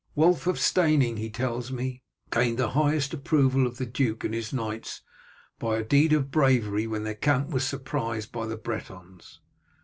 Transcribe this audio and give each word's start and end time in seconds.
Wulf 0.15 0.47
of 0.47 0.59
Steyning, 0.59 1.17
he 1.17 1.29
tells 1.29 1.71
me, 1.71 2.01
gained 2.31 2.57
the 2.57 2.71
highest 2.71 3.13
approval 3.13 3.67
of 3.67 3.77
the 3.77 3.85
duke 3.85 4.23
and 4.23 4.33
his 4.33 4.51
knights 4.51 5.03
by 5.59 5.77
a 5.77 5.83
deed 5.83 6.11
of 6.11 6.31
bravery 6.31 6.87
when 6.87 7.03
their 7.03 7.13
camp 7.13 7.49
was 7.49 7.67
surprised 7.67 8.31
by 8.31 8.47
the 8.47 8.57
Bretons. 8.57 9.41